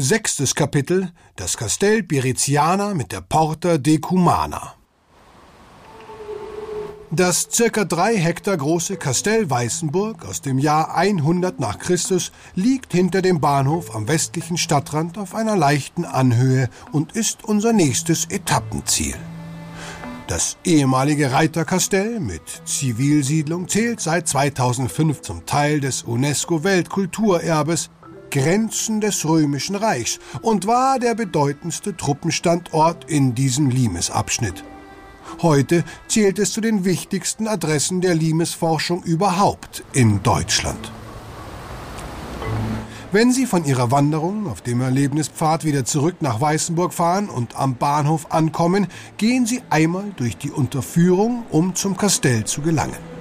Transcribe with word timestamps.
Sechstes 0.00 0.54
Kapitel 0.54 1.10
Das 1.34 1.56
Castell 1.56 2.04
Biriziana 2.04 2.94
mit 2.94 3.10
der 3.10 3.20
Porta 3.20 3.78
Decumana. 3.78 4.74
Das 7.10 7.48
circa 7.50 7.84
drei 7.84 8.16
Hektar 8.16 8.56
große 8.56 8.96
Kastell 8.96 9.50
Weißenburg 9.50 10.24
aus 10.24 10.40
dem 10.40 10.58
Jahr 10.58 10.94
100 10.94 11.58
nach 11.58 11.80
Christus 11.80 12.30
liegt 12.54 12.92
hinter 12.92 13.22
dem 13.22 13.40
Bahnhof 13.40 13.92
am 13.92 14.06
westlichen 14.06 14.56
Stadtrand 14.56 15.18
auf 15.18 15.34
einer 15.34 15.56
leichten 15.56 16.04
Anhöhe 16.04 16.70
und 16.92 17.16
ist 17.16 17.42
unser 17.42 17.72
nächstes 17.72 18.26
Etappenziel. 18.26 19.16
Das 20.28 20.58
ehemalige 20.62 21.32
Reiterkastell 21.32 22.20
mit 22.20 22.42
Zivilsiedlung 22.66 23.66
zählt 23.66 24.00
seit 24.00 24.28
2005 24.28 25.22
zum 25.22 25.44
Teil 25.44 25.80
des 25.80 26.04
UNESCO-Weltkulturerbes 26.04 27.90
Grenzen 28.30 29.00
des 29.00 29.24
Römischen 29.24 29.76
Reichs 29.76 30.18
und 30.42 30.66
war 30.66 30.98
der 30.98 31.14
bedeutendste 31.14 31.96
Truppenstandort 31.96 33.10
in 33.10 33.34
diesem 33.34 33.70
Limesabschnitt. 33.70 34.64
Heute 35.42 35.84
zählt 36.08 36.38
es 36.38 36.52
zu 36.52 36.60
den 36.60 36.84
wichtigsten 36.84 37.46
Adressen 37.46 38.00
der 38.00 38.14
Limesforschung 38.14 39.02
überhaupt 39.02 39.84
in 39.92 40.22
Deutschland. 40.22 40.90
Wenn 43.10 43.32
Sie 43.32 43.46
von 43.46 43.64
Ihrer 43.64 43.90
Wanderung 43.90 44.46
auf 44.48 44.60
dem 44.60 44.82
Erlebnispfad 44.82 45.64
wieder 45.64 45.86
zurück 45.86 46.16
nach 46.20 46.42
Weißenburg 46.42 46.92
fahren 46.92 47.30
und 47.30 47.56
am 47.56 47.76
Bahnhof 47.76 48.30
ankommen, 48.30 48.86
gehen 49.16 49.46
Sie 49.46 49.62
einmal 49.70 50.12
durch 50.16 50.36
die 50.36 50.50
Unterführung, 50.50 51.44
um 51.50 51.74
zum 51.74 51.96
Kastell 51.96 52.44
zu 52.44 52.60
gelangen. 52.60 53.17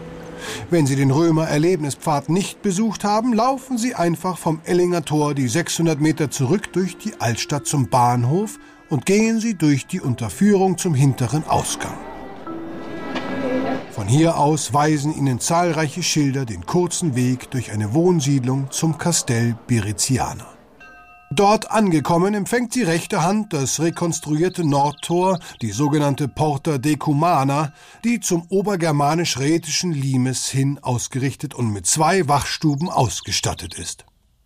Wenn 0.70 0.86
Sie 0.86 0.96
den 0.96 1.12
Römer 1.12 1.48
Erlebnispfad 1.48 2.30
nicht 2.30 2.62
besucht 2.62 3.04
haben, 3.04 3.34
laufen 3.34 3.78
Sie 3.78 3.96
einfach 3.96 4.38
vom 4.38 4.60
Ellinger 4.66 5.04
Tor 5.06 5.34
die 5.34 5.48
600 5.48 6.00
Meter 6.00 6.32
zurück 6.32 6.74
durch 6.74 6.98
die 6.98 7.20
Altstadt 7.20 7.66
zum 7.68 7.90
Bahnhof 7.90 8.60
und 8.90 9.06
gehen 9.06 9.40
Sie 9.40 9.56
durch 9.56 9.88
die 9.88 10.02
Unterführung 10.02 10.78
zum 10.78 10.94
hinteren 10.94 11.44
Ausgang. 11.46 11.98
Von 13.92 14.08
hier 14.08 14.38
aus 14.38 14.74
weisen 14.74 15.16
Ihnen 15.16 15.40
zahlreiche 15.40 16.04
Schilder 16.04 16.46
den 16.46 16.66
kurzen 16.66 17.16
Weg 17.16 17.50
durch 17.52 17.72
eine 17.72 17.94
Wohnsiedlung 17.94 18.70
zum 18.70 18.98
Kastell 18.98 19.56
Biriziana. 19.66 20.57
Dort 21.38 21.70
angekommen 21.70 22.34
empfängt 22.34 22.74
sie 22.74 22.82
rechter 22.82 23.22
Hand 23.22 23.54
das 23.54 23.80
rekonstruierte 23.80 24.68
Nordtor, 24.68 25.38
die 25.62 25.70
sogenannte 25.70 26.28
Porta 26.28 26.80
Decumana, 26.80 27.74
die 28.04 28.20
zum 28.20 28.48
obergermanisch-rätischen 28.50 29.92
Limes 29.92 30.48
hin 30.48 30.80
ausgerichtet 30.82 31.54
und 31.54 31.72
mit 31.72 31.86
zwei 31.86 32.28
Wachstuben 32.28 32.90
ausgestattet 32.90 33.76
ist. 33.76 34.04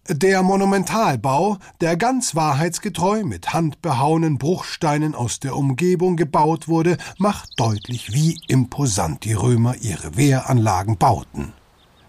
Der 0.10 0.44
Monumentalbau, 0.44 1.60
der 1.80 1.96
ganz 1.96 2.36
wahrheitsgetreu 2.36 3.24
mit 3.24 3.54
handbehauenen 3.54 4.38
Bruchsteinen 4.38 5.16
aus 5.16 5.40
der 5.40 5.56
Umgebung 5.56 6.18
gebaut 6.18 6.68
wurde, 6.68 6.98
macht 7.18 7.52
deutlich, 7.56 8.12
wie 8.12 8.38
imposant 8.50 9.24
die 9.24 9.32
Römer 9.32 9.76
ihre 9.80 10.18
Wehranlagen 10.18 10.98
bauten. 10.98 11.54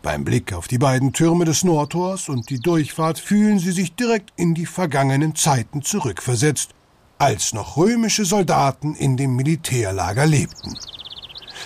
Beim 0.03 0.25
Blick 0.25 0.53
auf 0.53 0.67
die 0.67 0.79
beiden 0.79 1.13
Türme 1.13 1.45
des 1.45 1.63
Nordtors 1.63 2.29
und 2.29 2.51
die 2.51 2.59
Durchfahrt 2.59 3.21
fühlen 3.21 3.61
sie 3.61 3.71
sich 3.71 3.95
direkt 3.95 4.33
in 4.35 4.53
die 4.53 4.67
vergangenen 4.67 5.37
Zeiten 5.37 5.83
zurückversetzt, 5.83 6.71
als 7.19 7.55
noch 7.55 7.77
römische 7.77 8.25
Soldaten 8.25 8.97
in 8.97 9.17
dem 9.17 9.37
Militärlager 9.37 10.27
lebten. 10.27 10.77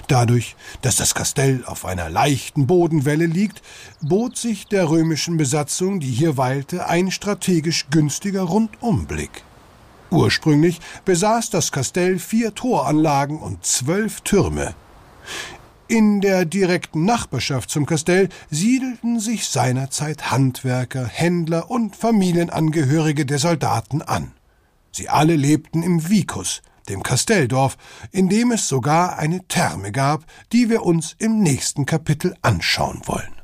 Dadurch, 0.09 0.55
dass 0.83 0.97
das 0.97 1.15
Kastell 1.15 1.65
auf 1.65 1.87
einer 1.87 2.11
leichten 2.11 2.67
Bodenwelle 2.67 3.25
liegt, 3.25 3.63
bot 4.03 4.37
sich 4.37 4.67
der 4.67 4.91
römischen 4.91 5.39
Besatzung, 5.39 5.99
die 5.99 6.11
hier 6.11 6.37
weilte, 6.37 6.87
ein 6.87 7.11
strategisch 7.11 7.87
günstiger 7.91 8.43
Rundumblick. 8.43 9.45
Ursprünglich 10.11 10.81
besaß 11.07 11.49
das 11.49 11.73
Kastell 11.73 12.19
vier 12.19 12.55
Toranlagen 12.55 13.39
und 13.39 13.65
zwölf 13.65 14.21
Türme. 14.21 14.75
In 15.89 16.21
der 16.21 16.45
direkten 16.45 17.05
Nachbarschaft 17.05 17.71
zum 17.71 17.87
Kastell 17.87 18.29
siedelten 18.51 19.21
sich 19.21 19.47
seinerzeit 19.49 20.33
Handwerker, 20.33 21.07
Händler 21.07 21.71
und 21.71 21.95
Familienangehörige 21.95 23.25
der 23.25 23.39
Soldaten 23.39 24.03
an. 24.03 24.33
Sie 24.91 25.09
alle 25.09 25.37
lebten 25.37 25.85
im 25.85 26.09
Vicus, 26.09 26.63
dem 26.89 27.05
Kastelldorf, 27.05 27.77
in 28.11 28.29
dem 28.29 28.51
es 28.51 28.67
sogar 28.67 29.19
eine 29.21 29.47
Therme 29.47 29.93
gab, 29.93 30.25
die 30.53 30.71
wir 30.71 30.83
uns 30.83 31.15
im 31.21 31.39
nächsten 31.41 31.87
Kapitel 31.87 32.35
anschauen 32.43 33.03
wollen. 33.05 33.37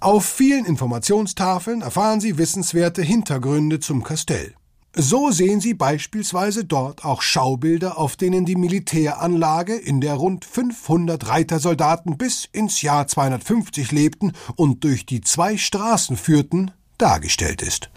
Auf 0.00 0.24
vielen 0.24 0.64
Informationstafeln 0.64 1.82
erfahren 1.82 2.20
Sie 2.20 2.38
wissenswerte 2.38 3.02
Hintergründe 3.02 3.80
zum 3.80 4.02
Kastell. 4.02 4.54
So 4.94 5.30
sehen 5.30 5.60
Sie 5.60 5.72
beispielsweise 5.72 6.66
dort 6.66 7.06
auch 7.06 7.22
Schaubilder, 7.22 7.96
auf 7.96 8.16
denen 8.16 8.44
die 8.44 8.56
Militäranlage, 8.56 9.74
in 9.74 10.02
der 10.02 10.14
rund 10.14 10.44
500 10.44 11.28
Reitersoldaten 11.28 12.18
bis 12.18 12.46
ins 12.52 12.82
Jahr 12.82 13.06
250 13.06 13.90
lebten 13.90 14.32
und 14.54 14.84
durch 14.84 15.06
die 15.06 15.22
zwei 15.22 15.56
Straßen 15.56 16.18
führten, 16.18 16.72
dargestellt 16.98 17.62
ist. 17.62 17.88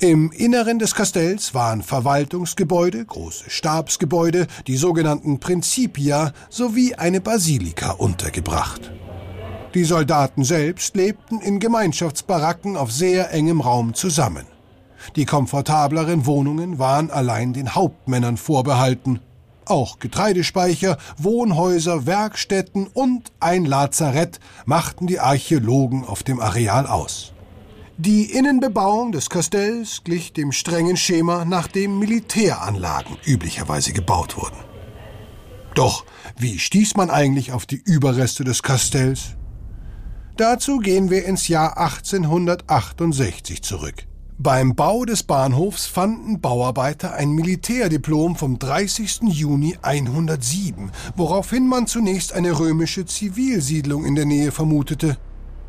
Im 0.00 0.30
Inneren 0.32 0.78
des 0.78 0.94
Kastells 0.94 1.54
waren 1.54 1.82
Verwaltungsgebäude, 1.82 3.06
große 3.06 3.48
Stabsgebäude, 3.48 4.48
die 4.66 4.76
sogenannten 4.76 5.40
Principia 5.40 6.34
sowie 6.50 6.94
eine 6.94 7.22
Basilika 7.22 7.92
untergebracht. 7.92 8.92
Die 9.72 9.84
Soldaten 9.84 10.44
selbst 10.44 10.94
lebten 10.94 11.40
in 11.40 11.58
Gemeinschaftsbaracken 11.58 12.76
auf 12.76 12.92
sehr 12.92 13.32
engem 13.32 13.62
Raum 13.62 13.94
zusammen. 13.94 14.44
Die 15.16 15.24
komfortableren 15.24 16.26
Wohnungen 16.26 16.78
waren 16.78 17.10
allein 17.10 17.52
den 17.52 17.74
Hauptmännern 17.74 18.36
vorbehalten. 18.36 19.20
Auch 19.66 19.98
Getreidespeicher, 19.98 20.98
Wohnhäuser, 21.16 22.06
Werkstätten 22.06 22.86
und 22.86 23.32
ein 23.40 23.64
Lazarett 23.64 24.40
machten 24.66 25.06
die 25.06 25.20
Archäologen 25.20 26.04
auf 26.04 26.22
dem 26.22 26.40
Areal 26.40 26.86
aus. 26.86 27.32
Die 27.96 28.24
Innenbebauung 28.24 29.12
des 29.12 29.30
Kastells 29.30 30.02
glich 30.02 30.32
dem 30.32 30.50
strengen 30.50 30.96
Schema, 30.96 31.44
nach 31.44 31.68
dem 31.68 31.98
Militäranlagen 31.98 33.16
üblicherweise 33.24 33.92
gebaut 33.92 34.36
wurden. 34.36 34.56
Doch 35.74 36.04
wie 36.36 36.58
stieß 36.58 36.96
man 36.96 37.08
eigentlich 37.10 37.52
auf 37.52 37.66
die 37.66 37.80
Überreste 37.84 38.42
des 38.42 38.62
Kastells? 38.62 39.36
Dazu 40.36 40.78
gehen 40.78 41.10
wir 41.10 41.24
ins 41.24 41.46
Jahr 41.46 41.78
1868 41.78 43.62
zurück. 43.62 44.06
Beim 44.38 44.74
Bau 44.74 45.04
des 45.04 45.22
Bahnhofs 45.22 45.86
fanden 45.86 46.40
Bauarbeiter 46.40 47.14
ein 47.14 47.30
Militärdiplom 47.30 48.34
vom 48.34 48.58
30. 48.58 49.20
Juni 49.28 49.78
107, 49.80 50.90
woraufhin 51.14 51.68
man 51.68 51.86
zunächst 51.86 52.32
eine 52.32 52.58
römische 52.58 53.06
Zivilsiedlung 53.06 54.04
in 54.04 54.16
der 54.16 54.24
Nähe 54.24 54.50
vermutete. 54.50 55.18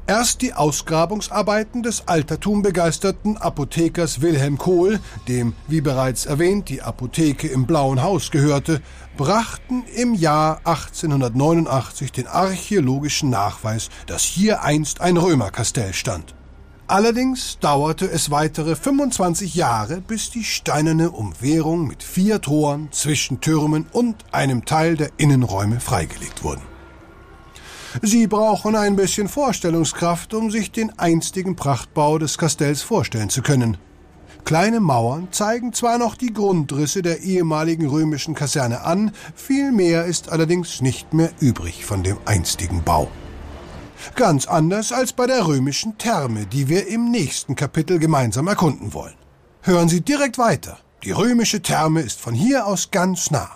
Erst 0.08 0.42
die 0.42 0.54
Ausgrabungsarbeiten 0.54 1.84
des 1.84 2.08
altertumbegeisterten 2.08 3.38
Apothekers 3.38 4.22
Wilhelm 4.22 4.58
Kohl, 4.58 5.00
dem, 5.28 5.54
wie 5.68 5.82
bereits 5.82 6.26
erwähnt, 6.26 6.68
die 6.70 6.82
Apotheke 6.82 7.48
im 7.48 7.68
Blauen 7.68 8.02
Haus 8.02 8.32
gehörte, 8.32 8.82
brachten 9.16 9.84
im 9.96 10.16
Jahr 10.16 10.58
1889 10.64 12.12
den 12.12 12.26
archäologischen 12.26 13.30
Nachweis, 13.30 13.90
dass 14.08 14.24
hier 14.24 14.64
einst 14.64 15.02
ein 15.02 15.18
Römerkastell 15.18 15.94
stand. 15.94 16.34
Allerdings 16.88 17.58
dauerte 17.60 18.06
es 18.06 18.30
weitere 18.30 18.76
25 18.76 19.56
Jahre, 19.56 20.02
bis 20.02 20.30
die 20.30 20.44
steinerne 20.44 21.10
Umwehrung 21.10 21.88
mit 21.88 22.04
vier 22.04 22.42
Toren, 22.42 22.90
Zwischentürmen 22.92 23.88
und 23.92 24.18
einem 24.32 24.66
Teil 24.66 24.96
der 24.96 25.10
Innenräume 25.18 25.80
freigelegt 25.80 26.44
wurden. 26.44 26.62
Sie 28.04 28.28
brauchen 28.28 28.76
ein 28.76 28.96
bisschen 28.96 29.28
Vorstellungskraft, 29.30 30.36
um 30.36 30.52
sich 30.52 30.72
den 30.72 30.98
einstigen 31.00 31.56
Prachtbau 31.56 32.20
des 32.20 32.38
Kastells 32.38 32.84
vorstellen 32.84 33.30
zu 33.30 33.42
können. 33.42 33.78
Kleine 34.44 34.80
Mauern 34.80 35.30
zeigen 35.32 35.74
zwar 35.74 35.98
noch 35.98 36.14
die 36.14 36.34
Grundrisse 36.34 37.02
der 37.02 37.22
ehemaligen 37.22 37.88
römischen 37.88 38.36
Kaserne 38.36 38.82
an, 38.82 39.12
viel 39.34 39.72
mehr 39.72 40.06
ist 40.06 40.30
allerdings 40.30 40.82
nicht 40.82 41.16
mehr 41.16 41.32
übrig 41.40 41.84
von 41.84 42.04
dem 42.04 42.18
einstigen 42.26 42.84
Bau. 42.84 43.10
Ganz 44.16 44.48
anders 44.48 44.92
als 44.92 45.14
bei 45.14 45.28
der 45.28 45.48
römischen 45.48 45.98
Therme, 45.98 46.46
die 46.46 46.70
wir 46.70 46.88
im 46.88 47.12
nächsten 47.12 47.56
Kapitel 47.56 48.00
gemeinsam 48.00 48.48
erkunden 48.48 48.94
wollen. 48.94 49.16
Hören 49.62 49.90
Sie 49.90 50.02
direkt 50.02 50.38
weiter. 50.38 50.78
Die 51.04 51.12
römische 51.12 51.62
Therme 51.62 52.02
ist 52.02 52.20
von 52.20 52.34
hier 52.34 52.66
aus 52.66 52.92
ganz 52.92 53.32
nah. 53.32 53.50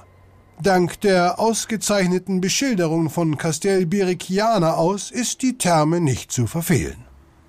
Dank 0.61 0.99
der 1.01 1.39
ausgezeichneten 1.39 2.41
Beschilderung 2.41 3.09
von 3.09 3.37
Castel 3.37 3.85
Birichiana 3.85 4.73
aus 4.73 5.09
ist 5.09 5.41
die 5.41 5.57
Therme 5.57 6.01
nicht 6.01 6.31
zu 6.31 6.47
verfehlen. 6.47 7.05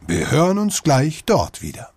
Wir 0.06 0.30
hören 0.30 0.58
uns 0.58 0.82
gleich 0.82 1.24
dort 1.24 1.60
wieder. 1.60 1.90